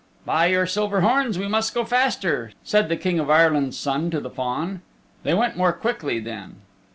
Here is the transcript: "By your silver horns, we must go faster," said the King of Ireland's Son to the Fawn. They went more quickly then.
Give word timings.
"By 0.25 0.47
your 0.47 0.65
silver 0.65 1.01
horns, 1.01 1.37
we 1.37 1.47
must 1.47 1.75
go 1.75 1.85
faster," 1.85 2.53
said 2.63 2.89
the 2.89 2.97
King 2.97 3.19
of 3.19 3.29
Ireland's 3.29 3.77
Son 3.77 4.09
to 4.09 4.19
the 4.19 4.31
Fawn. 4.31 4.81
They 5.21 5.35
went 5.35 5.57
more 5.57 5.73
quickly 5.73 6.19
then. 6.19 6.55